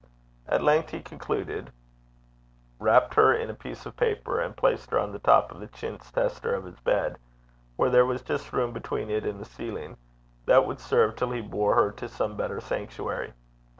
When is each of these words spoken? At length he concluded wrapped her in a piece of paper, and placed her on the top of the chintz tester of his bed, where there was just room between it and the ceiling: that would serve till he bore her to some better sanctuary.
At 0.47 0.63
length 0.63 0.89
he 0.89 0.99
concluded 0.99 1.71
wrapped 2.79 3.13
her 3.13 3.31
in 3.35 3.51
a 3.51 3.53
piece 3.53 3.85
of 3.85 3.95
paper, 3.95 4.39
and 4.39 4.57
placed 4.57 4.89
her 4.89 4.97
on 4.97 5.11
the 5.11 5.19
top 5.19 5.51
of 5.51 5.59
the 5.59 5.67
chintz 5.67 6.11
tester 6.11 6.55
of 6.55 6.65
his 6.65 6.79
bed, 6.79 7.19
where 7.75 7.91
there 7.91 8.07
was 8.07 8.23
just 8.23 8.51
room 8.51 8.73
between 8.73 9.11
it 9.11 9.27
and 9.27 9.39
the 9.39 9.45
ceiling: 9.45 9.97
that 10.47 10.65
would 10.65 10.79
serve 10.79 11.15
till 11.15 11.29
he 11.29 11.41
bore 11.41 11.75
her 11.75 11.91
to 11.91 12.09
some 12.09 12.35
better 12.35 12.59
sanctuary. 12.59 13.33